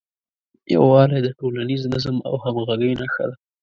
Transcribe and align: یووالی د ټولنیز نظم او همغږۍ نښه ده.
یووالی 0.75 1.19
د 1.23 1.27
ټولنیز 1.39 1.81
نظم 1.93 2.17
او 2.27 2.33
همغږۍ 2.43 2.91
نښه 3.01 3.25
ده. 3.29 3.35